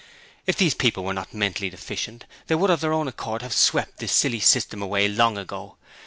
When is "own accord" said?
2.91-3.43